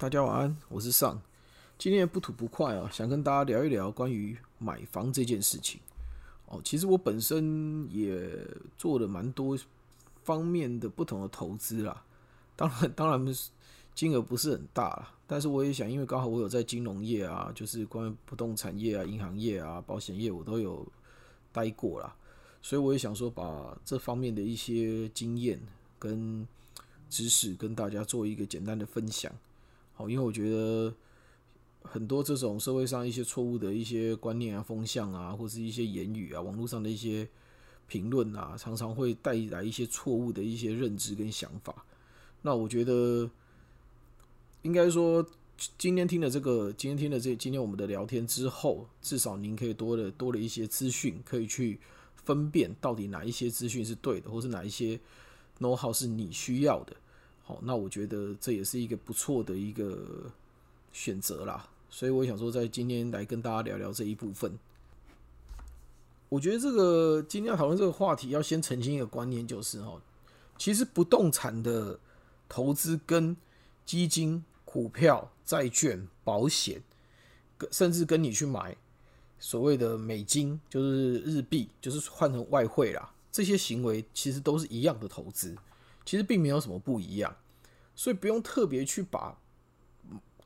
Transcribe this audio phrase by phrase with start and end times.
[0.00, 1.20] 大家晚安，我是尚。
[1.76, 5.80] 今天不吐不快啊，想跟大家聊一聊关于买房这件事情。
[6.46, 8.30] 哦，其实我本身也
[8.76, 9.58] 做了蛮多
[10.22, 12.04] 方面的不同的投资啦。
[12.54, 13.34] 当然， 当然
[13.92, 20.86] 金额不是很大啦，但是我也想，因为刚好我有在金融业啊，就是关于不动产业啊、银行业啊、保险业，我都有
[21.50, 22.14] 待过啦，
[22.62, 25.60] 所以我也想说，把这方面的一些经验
[25.98, 26.46] 跟
[27.10, 29.32] 知识跟大家做一个简单的分享。
[29.98, 30.94] 好，因为我觉得。
[31.80, 37.26] 很多这种社会上一些错误的一些观念啊、风向啊，或是一些言语啊，网络上的一些
[37.86, 41.86] 评论啊，常常会带来一些错误的一些认知跟想法。
[42.42, 43.30] 那我觉得，
[44.60, 45.24] 应该说，
[45.78, 51.80] 今天听了这个，今天听了这今天我们的聊天之后，至少您可以多了多了一些资讯，可以去
[52.16, 55.00] 分辨到底哪一些资讯是对的，或是哪一些
[55.60, 56.94] know how 是你需要的。
[57.48, 60.30] 好，那我觉得这也是一个不错的一个
[60.92, 61.66] 选择啦。
[61.88, 64.52] 所以我想说，在今天来跟大家聊聊这一部分。
[66.28, 69.98] 我觉得这个今天要讨论这个话题，要先澄清一个观念，就是哈，
[70.58, 71.98] 其实不动产的
[72.50, 73.34] 投资跟
[73.86, 76.82] 基金、股票、债券、保险，
[77.70, 78.76] 甚至跟你去买
[79.38, 85.56] 所谓的美金，就是日币，就是换成外汇啦，这些行为其实都是一样的投资，
[86.08, 87.36] 其实并没有什么不一样，
[87.94, 89.36] 所以不用特别去把。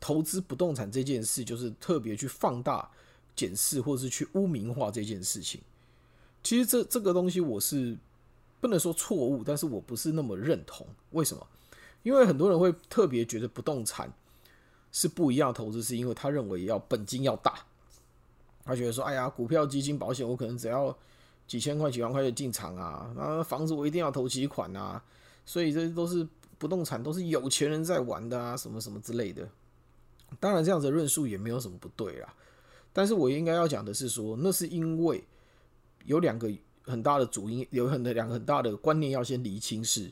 [0.00, 2.90] 投资不动产这件事，就是特别去放大、
[3.36, 5.60] 检视，或是去污名化这件事情。
[6.42, 7.96] 其实这这个东西，我是
[8.60, 10.84] 不能说错误，但是我不是那么认同。
[11.12, 11.46] 为什么？
[12.02, 14.12] 因为很多人会特别觉得不动产
[14.90, 17.54] 是不一样的投资，是因为他认为要本金要大。
[18.64, 20.98] 他觉得说：“哎呀，股票、基金、保险，我可能只要
[21.46, 25.00] 几千块、几万块钱进场啊，然后房子我一定要投几款啊。”
[25.44, 26.26] 所以这都是
[26.58, 29.48] 不动产，都是有钱人在玩的啊，什么什么之类的。
[30.40, 32.34] 当然，这样子论述也没有什么不对啦。
[32.92, 35.22] 但是我应该要讲的是说，那是因为
[36.04, 36.50] 有两个
[36.84, 39.84] 很大的主因，有很两个很大的观念要先厘清。
[39.84, 40.10] 是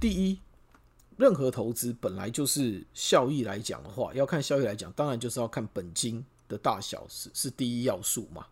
[0.00, 0.38] 第一，
[1.16, 8.46] 任何投资本来就是效益来讲的话，要看效益来讲，当然就是要看本金的大小是是第一要素嘛。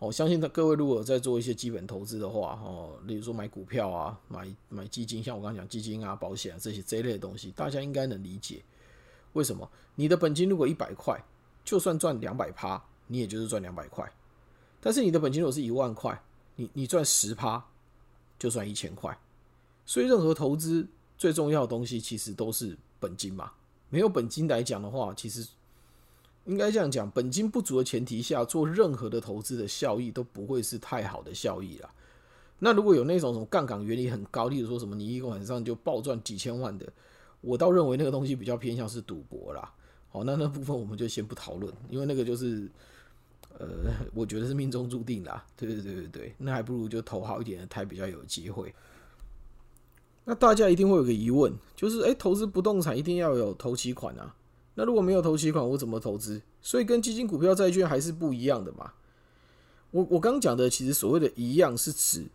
[0.00, 8.62] 我相信各位如果在做一些基本投资的话，哦，例如说买股票啊，买买基金，像我刚刚讲基金啊、保险啊这些这一类的东西，大家应该能理解。
[9.34, 11.22] 为什么你的本金如果一百块，
[11.64, 14.10] 就算赚两百趴，你也就是赚两百块。
[14.80, 16.18] 但是你的本金如果是一万块，
[16.56, 17.62] 你你赚十趴，
[18.38, 19.16] 就赚一千块。
[19.84, 20.88] 所以任何投资
[21.18, 23.52] 最重要的东西其实都是本金嘛。
[23.90, 25.46] 没有本金来讲的话，其实
[26.50, 31.88] 应该这样讲，本金不足的前提下，做任何的投资的效益都不会是太好的效益啦。
[32.58, 36.92] 那如果有那种什么杠杆原理很高，例如说什么你一个晚上就暴赚几千万的。
[37.40, 39.72] 我倒认为那个东西比较偏向是赌博啦。
[40.08, 42.68] 好，那那部分我们就先不讨论，因为那个就是，
[43.56, 43.68] 呃，
[44.12, 45.46] 我觉得是命中注定啦。
[45.56, 48.74] 对对对对对，那还不如就投好一点的台比较有机会。
[50.24, 54.34] 那大家一定会有个疑问，就是，哎，投资不动产一定要有投期款啊？
[54.74, 56.42] 那如果没有投期款，我怎么投资？
[56.60, 58.92] 所以跟基金、股票、债券还是不一样的嘛。
[59.90, 62.26] 我我刚讲的其实所谓的一样是指，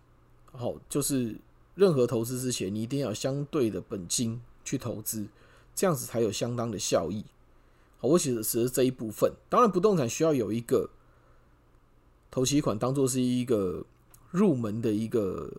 [0.52, 1.36] 好，就是
[1.76, 4.42] 任何投资之前，你一定要相对的本金。
[4.66, 5.28] 去投资，
[5.76, 7.24] 这样子才有相当的效益。
[8.00, 9.32] 好，我写的是这一部分。
[9.48, 10.90] 当然，不动产需要有一个
[12.32, 13.86] 投期款，当做是一个
[14.32, 15.54] 入门的一个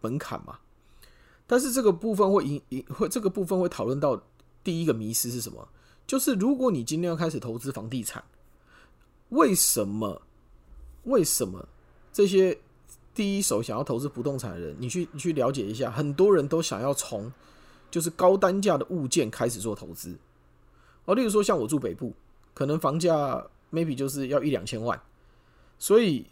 [0.00, 0.58] 门槛嘛。
[1.46, 4.20] 但是这个部分会引引会这个部分会讨论到
[4.64, 5.68] 第一个迷失是什么？
[6.08, 8.24] 就是如果你今天要开始投资房地产，
[9.28, 10.20] 为什么？
[11.04, 11.68] 为什么
[12.12, 12.58] 这些
[13.14, 17.32] 第一手想要投资不动产的人，你去你去了解一下，很多人都想要从。
[17.90, 20.14] 就是高单价的物件开始做投资，
[21.06, 22.12] 哦，例如说像我住北部，
[22.52, 23.42] 可能房价
[23.72, 25.00] maybe 就是要一两千万，
[25.78, 26.26] 所以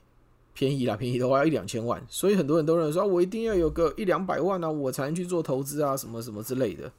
[0.53, 6.93] 便宜啦，便宜的话要一两千万，所以很多人都认为说，我一定要有个一两百万啊，我才能去做投资啊，什么什么之类的。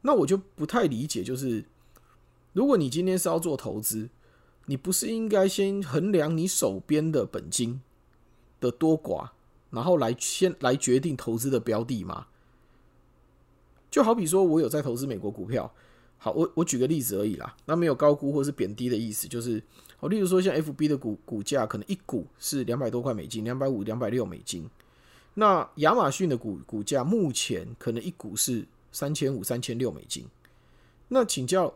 [0.00, 1.62] 那我就不太理解，就是
[2.54, 4.08] 如果你今天是要做投资，
[4.64, 7.82] 你不是应该先衡量你手边的本金
[8.58, 9.28] 的多寡，
[9.70, 12.28] 然后来先来决定投资的标的吗？
[13.90, 15.72] 就好比说，我有在投资美国股票，
[16.16, 19.62] 好，我我举个例子而已啦，那没有高估或是贬低的意思，就是
[19.96, 24.68] 好，例如说像 F B 的股股价可能一股是两百多块美金，两百五、两百六美金，
[25.34, 30.26] 那亚马逊的股股价目前可能一股是三千五、三千六美金，
[31.08, 31.72] 那请教，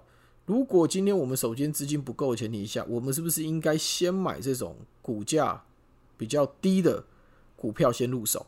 [0.49, 5.63] 如果今天我们手边资金不够的前提下，我们是不是应该先买这种股价
[6.17, 7.05] 比较低的
[7.55, 8.47] 股票先入手，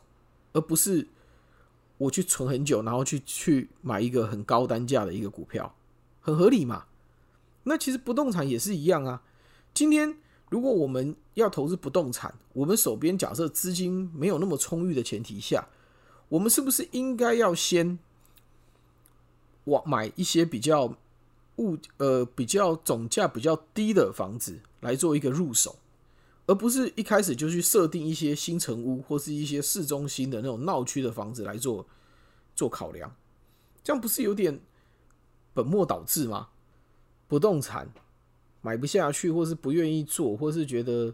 [0.51, 1.07] 而不是？
[1.99, 5.75] 我去存很久，然后去去买一个很高单价的一个股票，
[6.19, 6.85] 很合理嘛。
[7.65, 9.21] 那其实不动产也是一样啊。
[9.71, 10.17] 今天
[10.49, 15.67] 如果我们要投资不动产，我们手边假设资金没有那么充裕的前提下，
[16.29, 17.99] 我们是不是应该要先
[19.65, 20.97] 往买一些比较
[21.61, 25.77] 物呃比较总价比较低的房子来做一个入手，
[26.47, 31.85] 而不是一开始就去设定一些新城屋或是一些市中心的那种闹区的房子来做
[32.55, 33.15] 做考量？
[33.83, 34.59] 这样不是有点
[35.53, 36.49] 本末倒置吗？
[37.27, 37.89] 不动产
[38.61, 41.13] 买不下去，或是不愿意做，或是觉得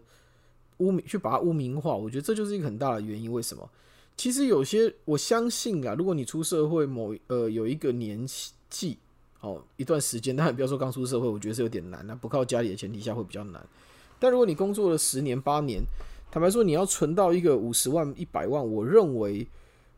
[0.77, 3.31] 污名去把它污名化，我觉得这就是一个很大的原因。
[3.31, 3.69] 为什么？
[4.15, 8.25] 其实有些我相信啊，如果你出社会某呃有一个年
[8.69, 8.97] 纪
[9.41, 13.65] 哦一段时间，但不要说刚出社会，我觉得是有点难那不靠家里的前提下会比较难。
[14.19, 15.81] 但如果你工作了十年八年，
[16.31, 19.47] 坦白说你要存到一个五十万一百万，我认为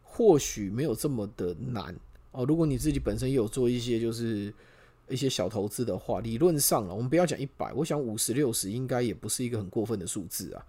[0.04, 1.96] 或许没有这么的难
[2.32, 2.46] 哦。
[2.46, 4.54] 如果你自己本身也有做一些就是。
[5.12, 10.64] 一些小投资的话，理论上了，我们不要讲一百，我想五十六十应该也不是一个很过分的数字啊。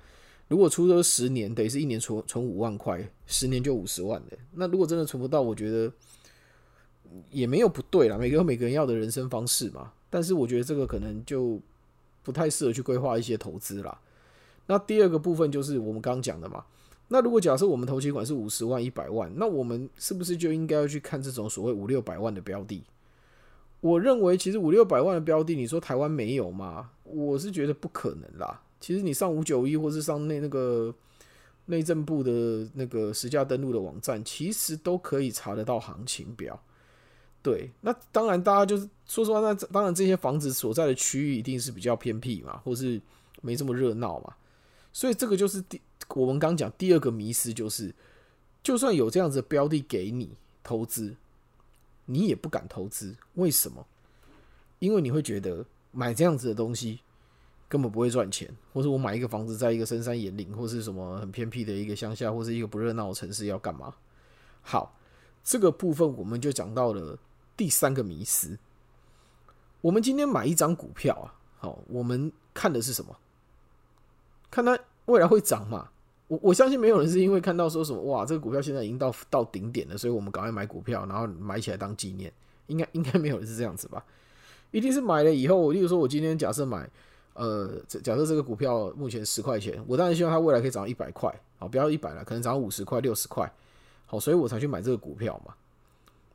[0.49, 4.39] 如果出了十年，等于是一年存存五万块，十年就五十万的。
[4.53, 5.93] 那如果真的存不到，我觉得
[7.31, 9.93] 也没有不对啦，每个每个人要的人生方式嘛。
[10.09, 11.61] 但是我觉得这个可能就
[12.23, 14.01] 不太适合去规划一些投资啦。
[14.67, 16.65] 那第二个部分就是我们刚刚讲的嘛。
[17.09, 22.85] 那如果假设我们投期款是五十万、一百万，那我们是不是就应该要去看这种所谓五六百万的标的？
[23.81, 26.91] 我认为其实五六百万的标的，你说台湾没有吗？
[27.03, 28.63] 我是觉得不可能啦。
[28.79, 30.95] 其实你上五九一或是上内那个
[31.67, 36.63] 内政部的那个实价登录的网站，其实都可以查得到行情表。
[37.43, 43.01] 对，那当然大家就是说实话，那当然这些房子所在的区域一定是比较偏僻嘛，或是
[43.41, 44.35] 没这么热闹嘛。
[44.93, 45.81] 所以这个就是第
[46.15, 47.95] 我们刚讲第二个迷思，就是
[48.63, 51.17] 就算有这样子的标的给你投资。
[52.07, 53.87] 你也不敢投资，为什么？
[54.81, 56.99] 因为你会觉得买这样子的东西
[57.69, 63.95] 根本不会赚钱，或者我买一个房子在一个深山野岭，或是什么很偏僻的一个乡下，或是一个不热闹的城市要干嘛？
[64.63, 64.99] 好，
[65.45, 67.17] 这个部分我们就讲到了
[67.61, 68.57] 第三个迷思。
[69.83, 71.29] 我们今天买一张股票啊，
[71.59, 73.15] 好，我们看的是什么？
[74.51, 75.91] 看它未来会涨嘛？
[76.29, 82.33] 我我相信没有人是因为看到说什么哇，这个股票现在已经到到顶点了，所以我们赶快买股票，然后买起来当纪念。
[82.69, 84.03] 应该 应该没有人是这样子吧？
[84.71, 86.89] 一定是买了以后，例如说我今天假设买，
[87.35, 93.53] 呃，假设这个股票目前十块钱，我当然希望它未来可以涨到一百块，好，不要一百了，可能涨到五十块、六十块，
[94.07, 95.55] 好，所以我才去买这个股票嘛。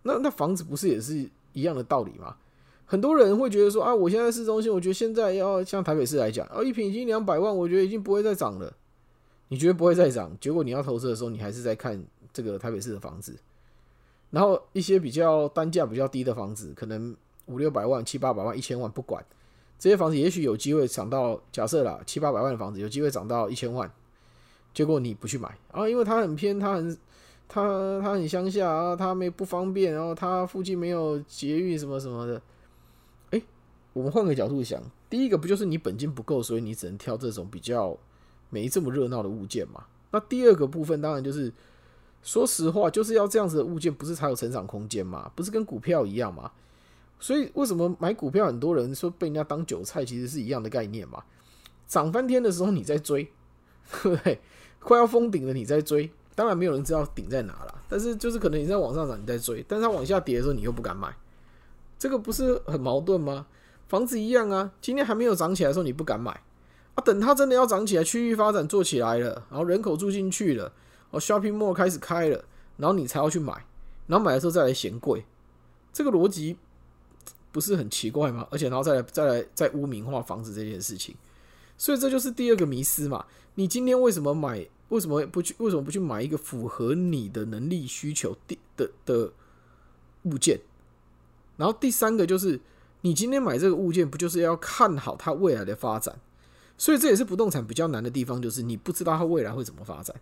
[0.07, 2.37] 那那房子不是也是一样的道理吗？
[2.85, 8.71] 很多人会觉得说啊，我现在市中心，我觉得现在要像台北市来讲，哦，一平已经两百万，我觉得已经不会再涨了。
[9.47, 13.35] 你觉得不会再涨，结果你要投资的时候，你还是在看这个台北市的房子，
[14.29, 17.15] 然后一些比较单价比较低的房子，可能
[17.47, 19.25] 五六百万、七八百万、一千万，不管
[19.79, 23.91] 这些房子，也许有机会涨到假设啦，七八百万的房子有机会涨到一千万，
[24.73, 26.95] 结果你不去买啊，因为它很偏，它很
[27.47, 32.41] 他他很乡下啊，他没不方便，然后他附近没有捷运什么什么的。
[33.31, 33.41] 哎，
[33.93, 37.97] 我们换个角度想，第一个不就是你本金不够，所以你只能挑这种比较。
[38.51, 39.83] 没这么热闹的物件嘛？
[40.11, 41.51] 那第二个部分当然就是，
[42.21, 45.29] 说实话，就是要这样子的物件，不是才有成长空间嘛？
[45.35, 46.49] 不是跟股票一样嘛？
[47.19, 51.23] 所以为什么买股票，很多人说被人家当韭菜，其实是一样的概念嘛？
[51.87, 53.27] 涨翻天的时候你在追，
[54.03, 54.39] 对不对？
[54.79, 61.15] 快要封顶了你在追， 当然没有人知道顶在哪了，但是就是可能你在往上涨你在追，但是它往下跌的时候你又不敢买，
[61.97, 63.47] 这个不是很矛盾吗？
[63.87, 66.41] 房子一样啊，今天还没有涨起来的时候你不敢买。
[66.95, 70.71] 啊，等它真的要涨起来，区域发展做起来了，然后人口住进去了，
[71.11, 72.43] 哦，shopping mall 开始开了，
[72.77, 73.53] 然后你才要去买，
[74.07, 75.25] 然后买的时候再来嫌贵，
[75.91, 76.57] 这个逻辑
[77.51, 78.47] 不是很奇怪吗？
[78.49, 81.15] 而且然后再来再来再污名化房子这件事情，
[81.77, 83.25] 所以这就是第二个迷思嘛。
[83.55, 84.65] 你今天为什么买？
[84.89, 85.55] 为什么不去？
[85.57, 89.31] 为什么不去买一个符合你的能力需求的的的
[90.23, 90.59] 物件？
[91.57, 92.59] 然后第三个就是，
[93.01, 96.19] 你今天买这个物件，不就是要看好它未来的发展？
[96.77, 100.15] 所以这也是不动产比较难的地方，就是你不知道它未来会怎么发展。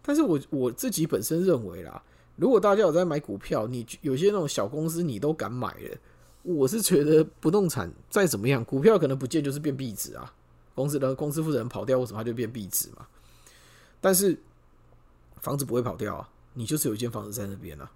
[0.00, 2.02] 但是我我自己本身认为啦，
[2.36, 5.98] 如果大家有在买股票，你有些那种小公司你都敢买了，
[6.42, 10.32] 我是觉得不动产再怎么样，股票可能不见就是变壁纸啊。
[10.74, 13.06] 公司的公司负责人跑掉，为什么它就变壁纸嘛？
[14.02, 14.38] 但是
[15.40, 17.90] 房子不会跑掉啊，你就是有一间房子在那边啊。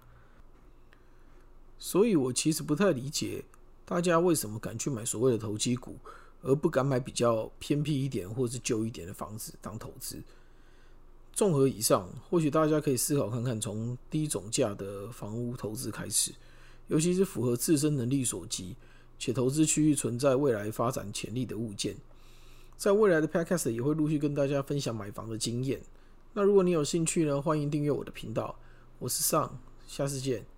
[1.77, 3.45] 所以我其实不太理解
[3.85, 5.95] 大家为什么敢去买所谓的投机股。
[6.43, 10.21] 而不敢买比较偏僻一点或是旧一点的房子当投资。
[11.33, 16.31] 综合以上，或许大家可以思考看看，从低总价的房屋投资开始，
[16.87, 18.75] 尤其是符合自身能力所及，
[19.17, 21.95] 且投资区域存在未来发展潜力的物件。
[22.77, 25.81] 在未来的 Podcast 也会陆续跟大家分享买房的经验。
[26.33, 28.59] 那如果你有兴趣呢，欢迎订阅我的频道。
[28.99, 30.56] 我是尚，下次见。